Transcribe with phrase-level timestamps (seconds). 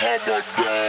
[0.00, 0.87] Hammer god.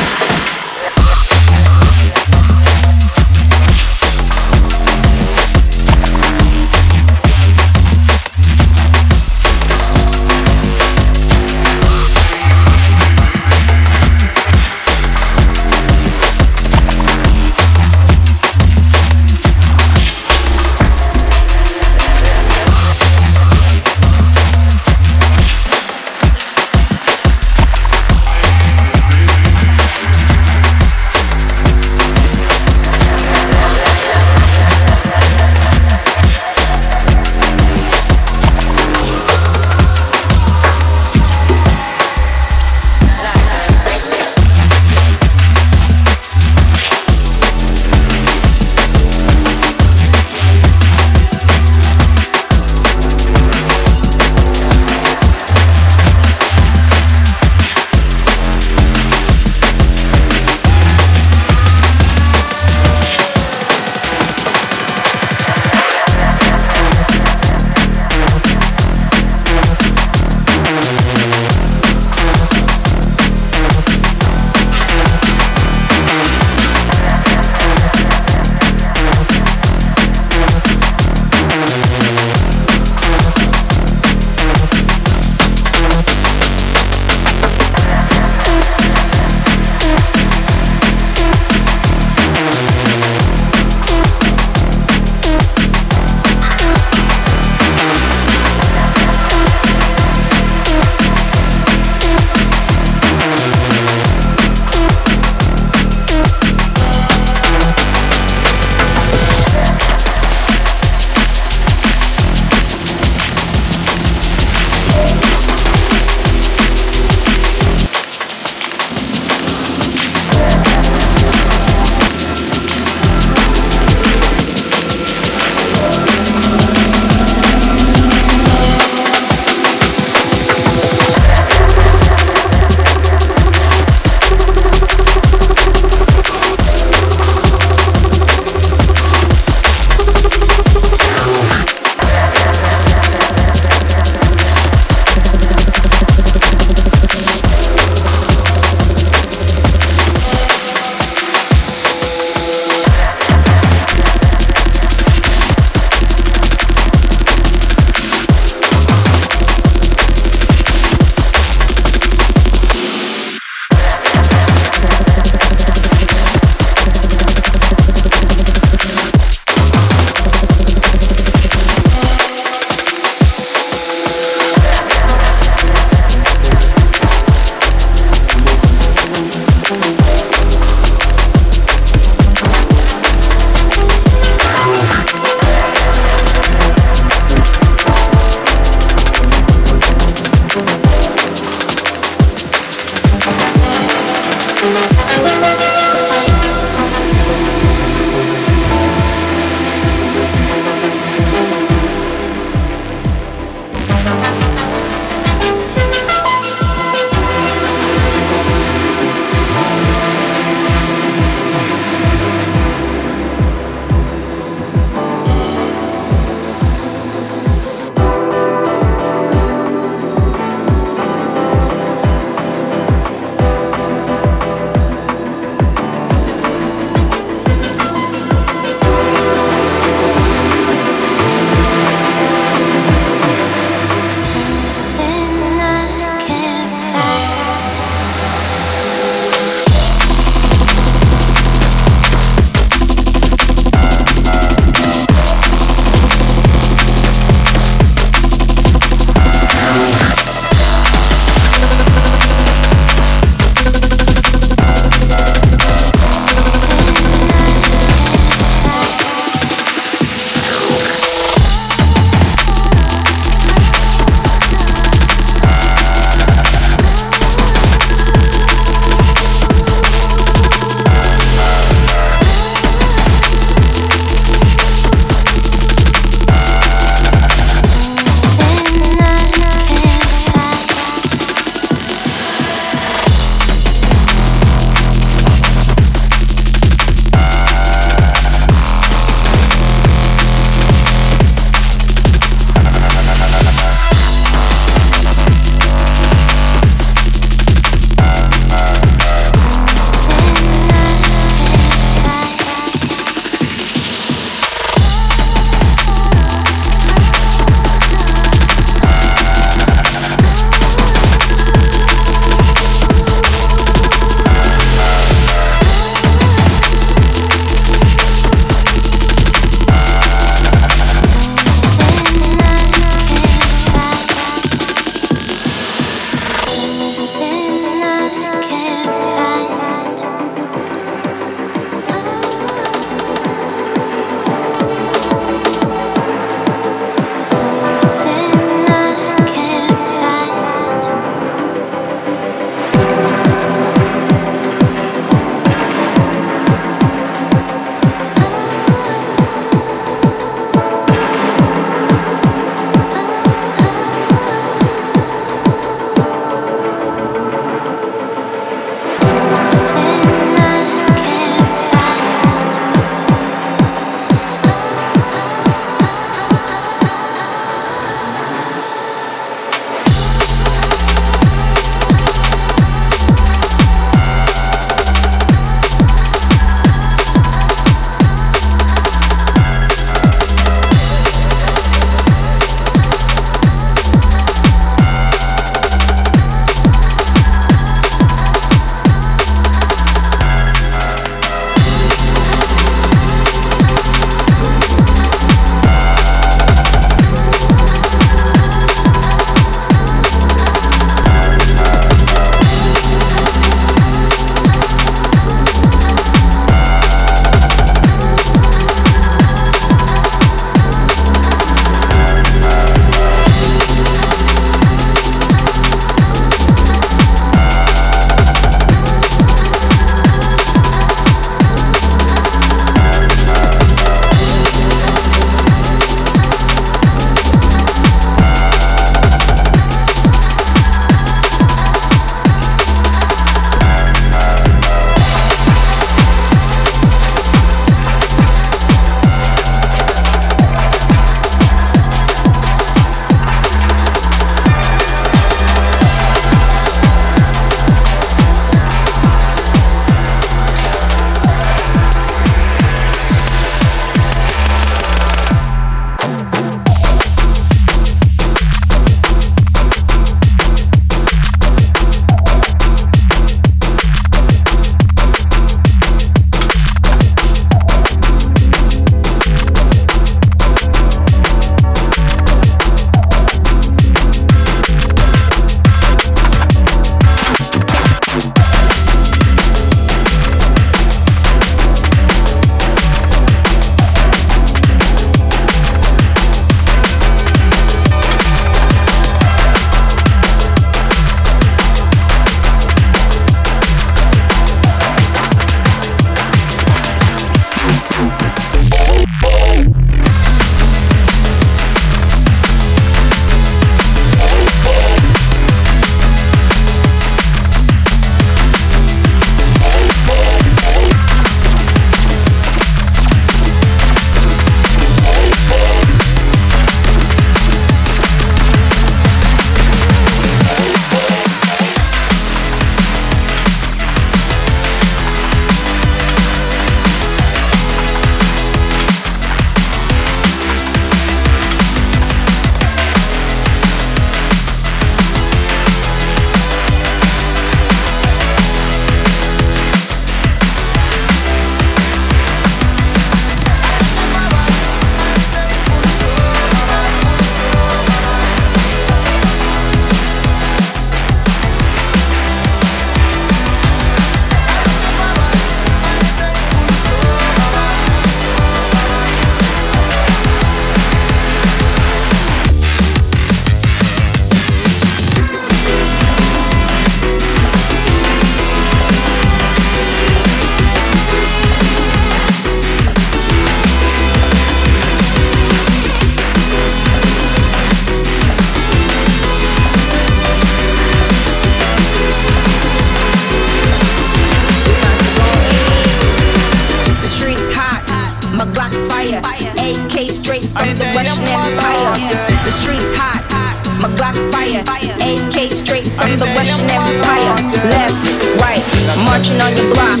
[594.08, 594.64] Glock's fire.
[595.04, 597.36] AK straight from the Russian Empire.
[597.68, 597.92] Left,
[598.40, 598.64] right,
[599.04, 600.00] marching on your block.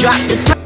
[0.00, 0.56] Drop the top.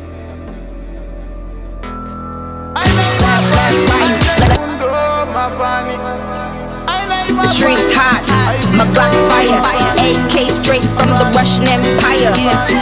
[7.28, 8.22] The streets hot,
[8.70, 9.58] my Glock's fire.
[9.58, 12.30] Fire, AK straight from the Russian Empire.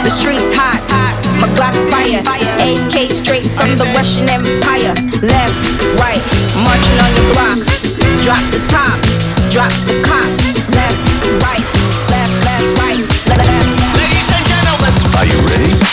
[0.03, 2.21] The streets hot, hot, my Glock's fire.
[2.61, 4.93] AK straight from the Russian Empire.
[5.25, 5.57] Left,
[5.97, 6.21] right,
[6.61, 7.57] marching on your block.
[8.21, 8.99] Drop the top,
[9.57, 9.97] drop the.
[9.97, 11.65] Left, right,
[12.11, 13.97] left, left, right, left, left.
[13.97, 15.86] Ladies and gentlemen, Are you ready?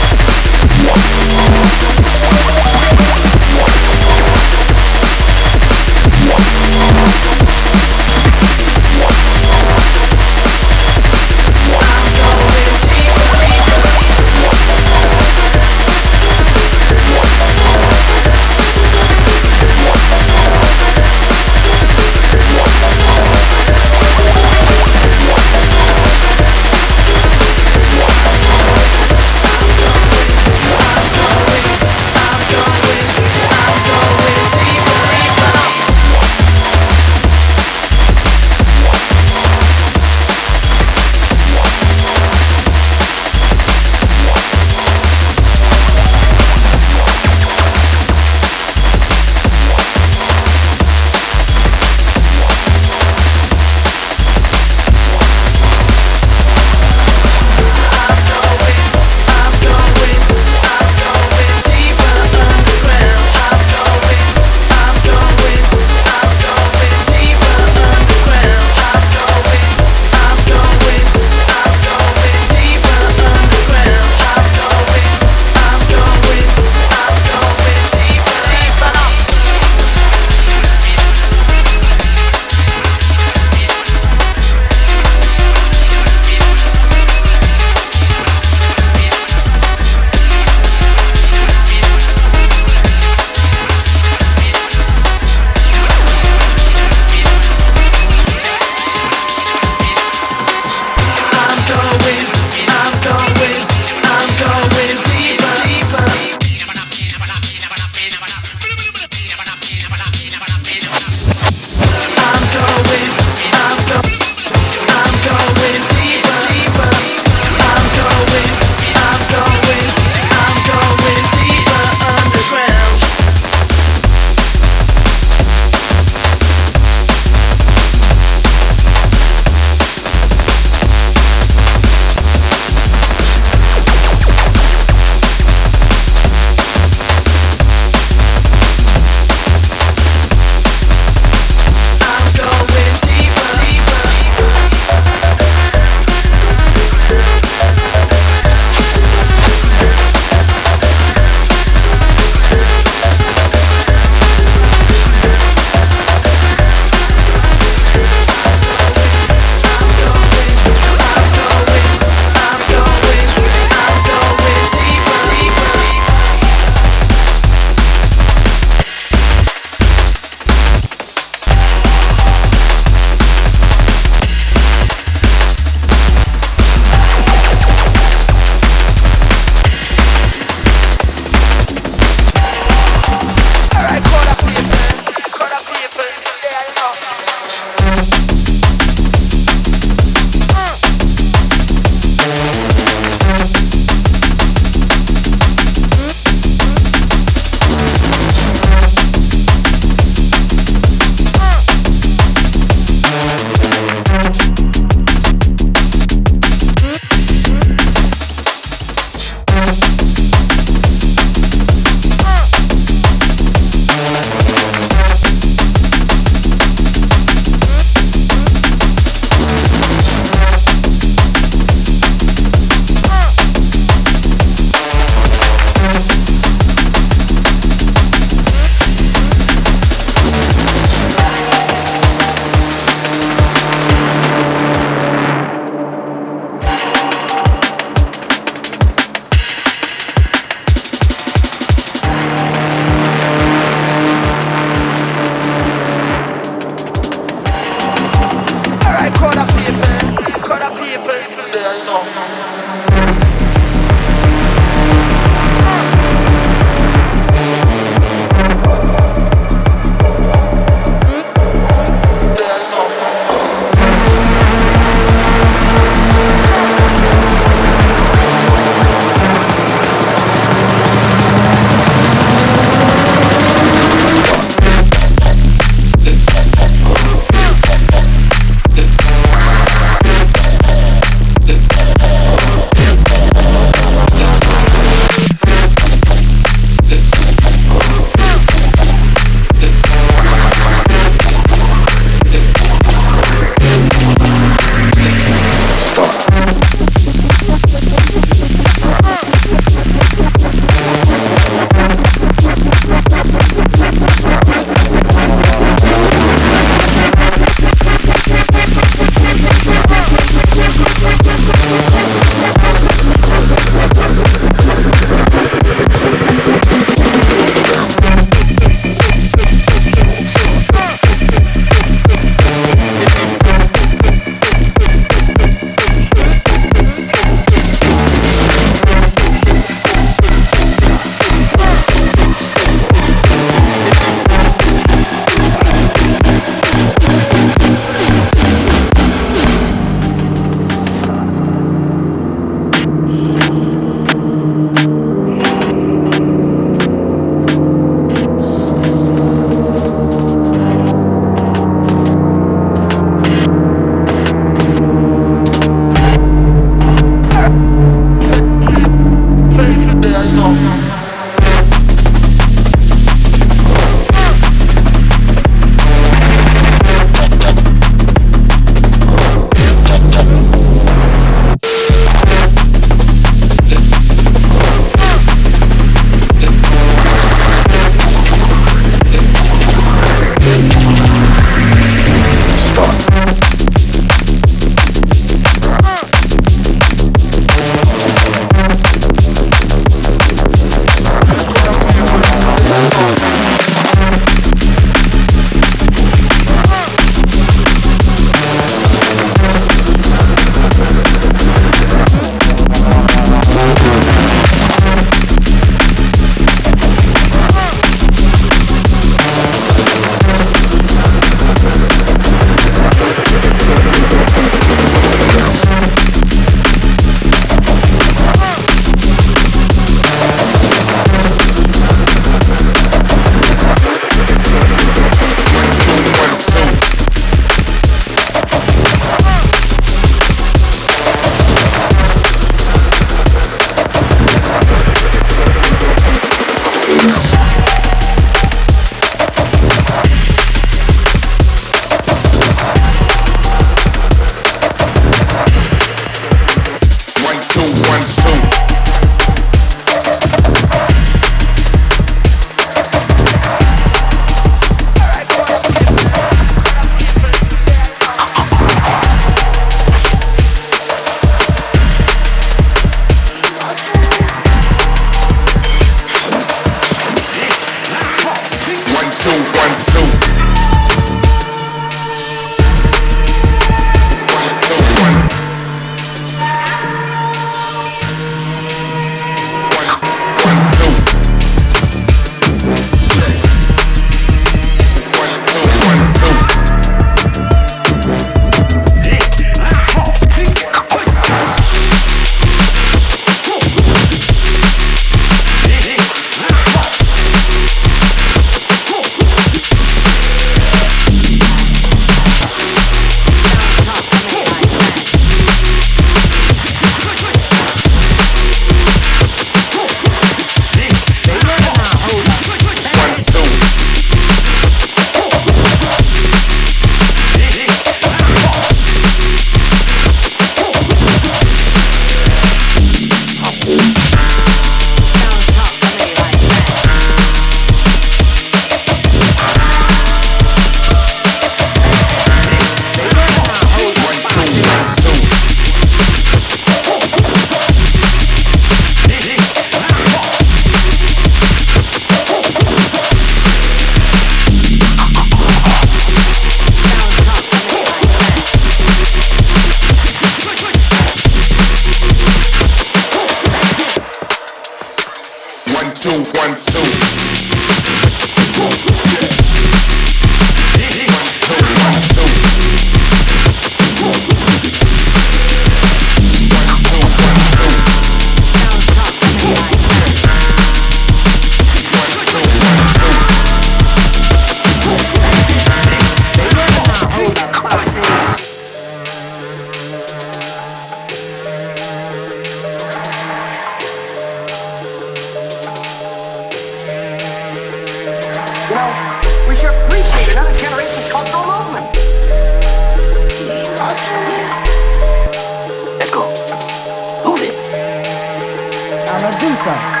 [599.63, 600.00] 受。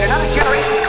[0.00, 0.81] Another generation.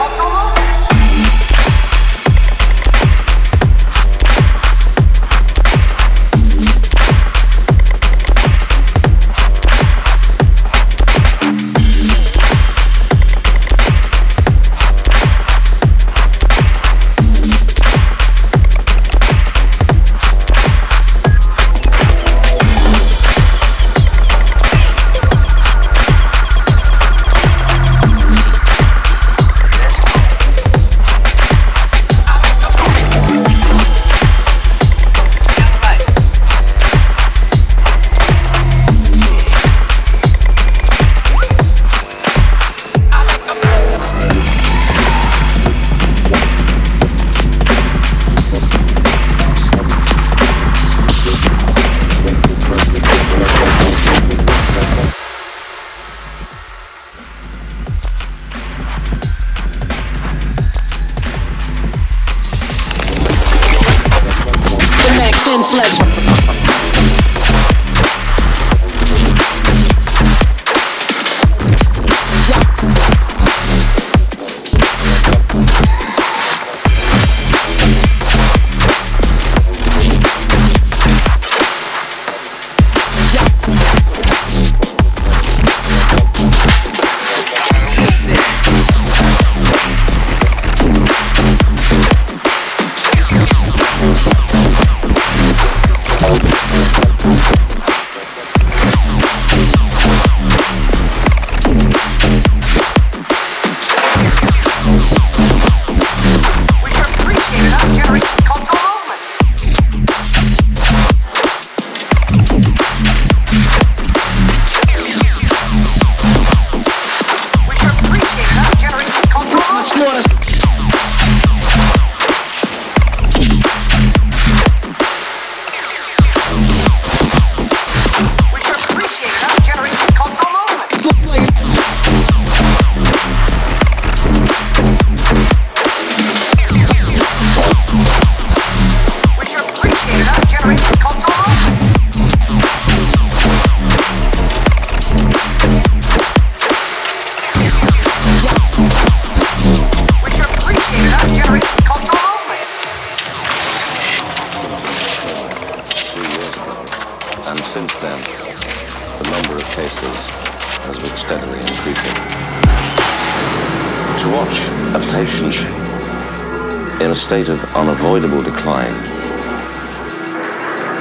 [167.24, 168.92] State of unavoidable decline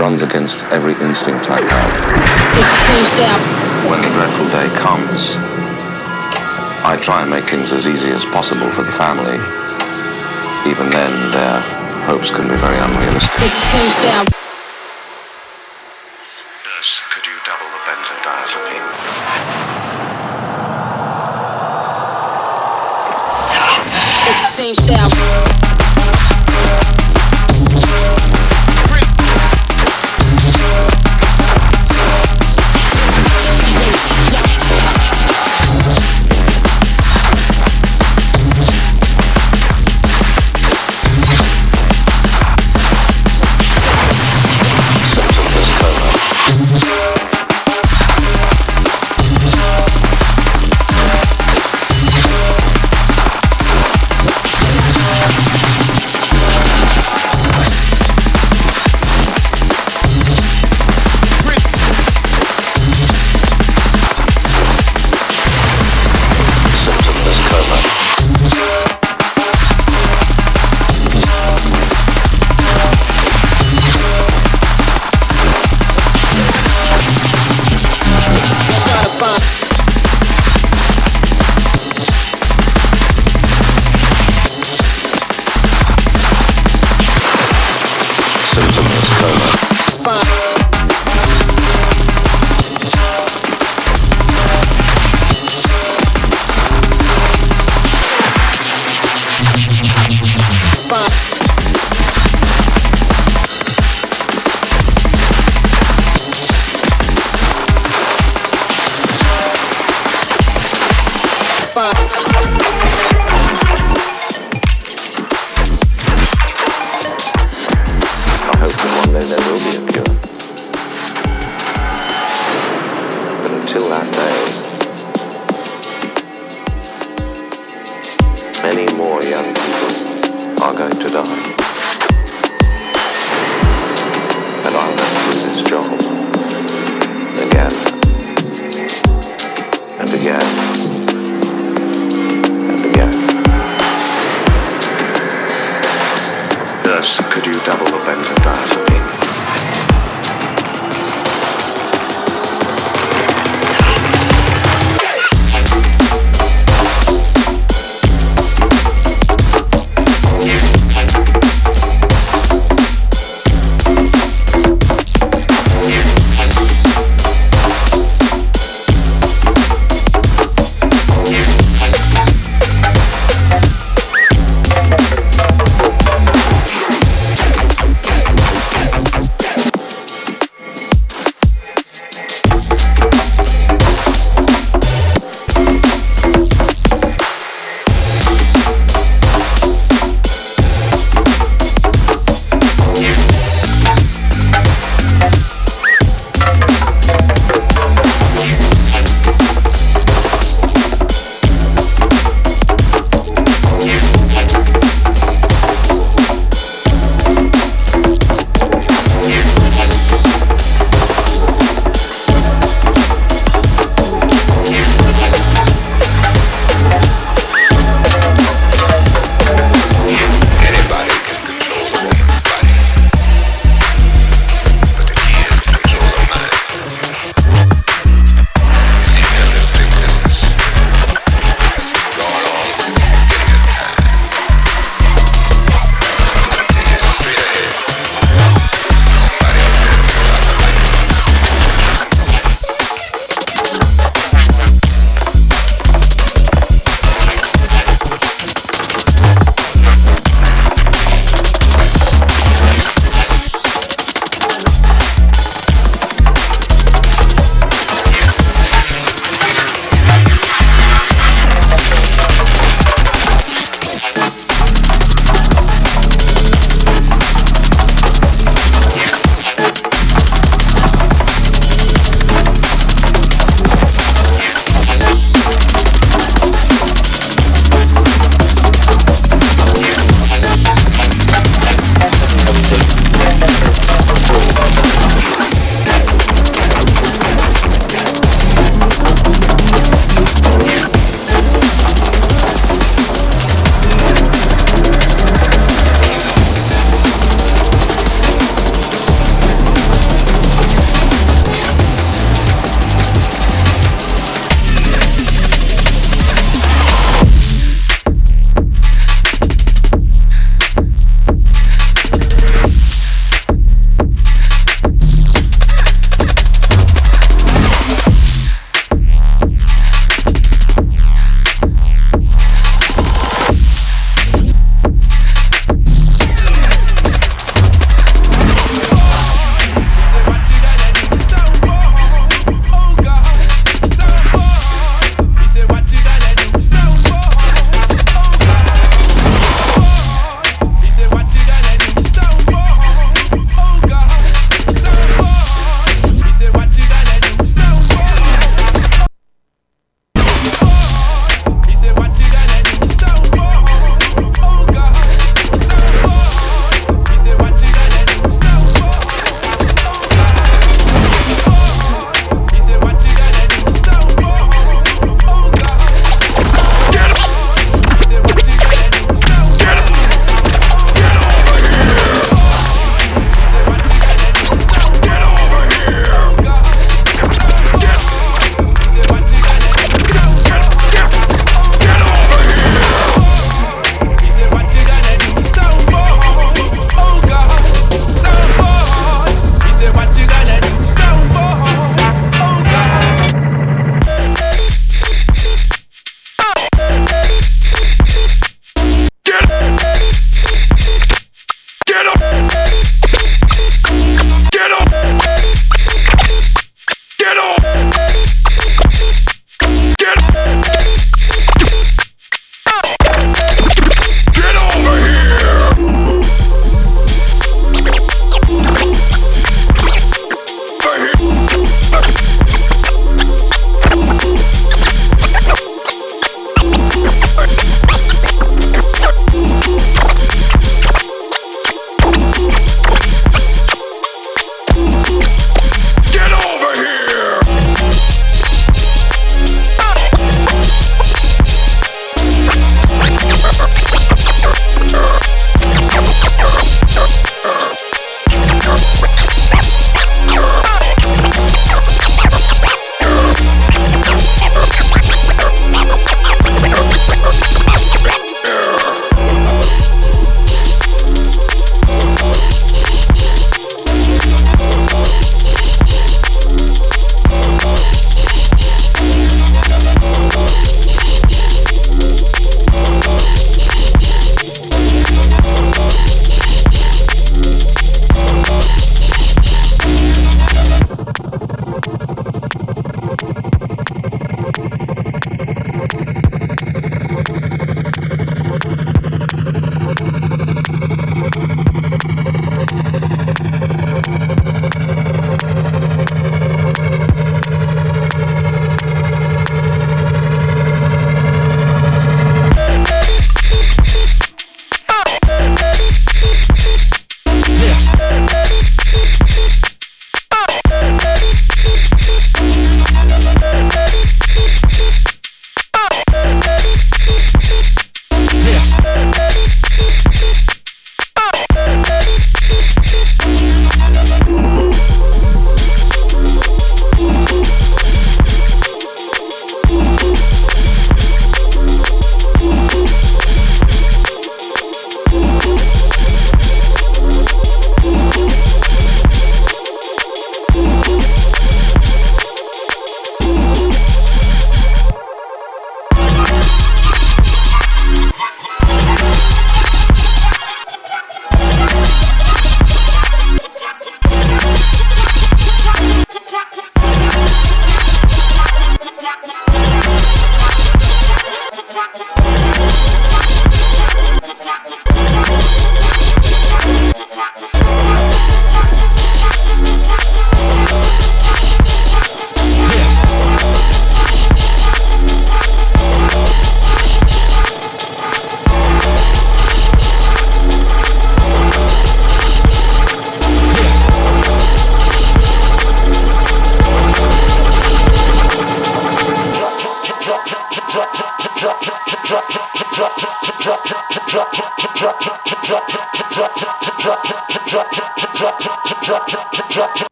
[0.00, 1.92] runs against every instinct I have.
[2.56, 3.38] It's the same step.
[3.90, 5.36] When the dreadful day comes,
[6.88, 9.36] I try and make things as easy as possible for the family.
[10.64, 11.60] Even then, their
[12.08, 13.42] hopes can be very unrealistic.
[13.42, 14.35] It's the same step.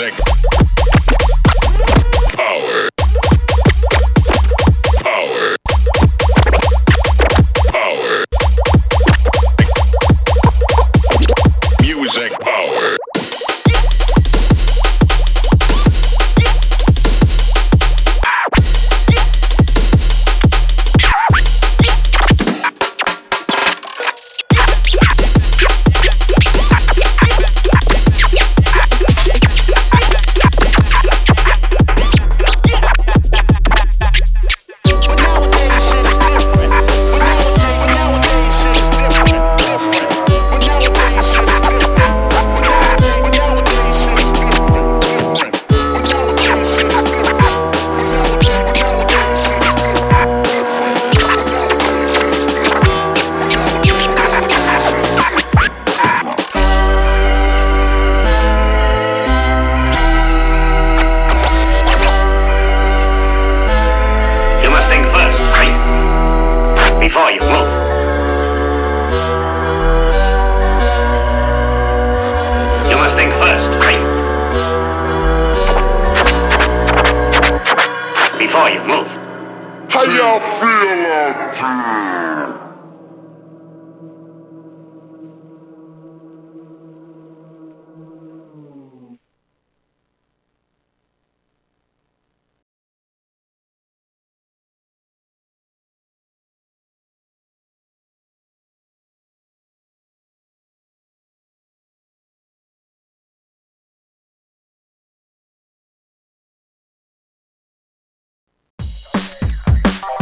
[0.00, 0.39] Music.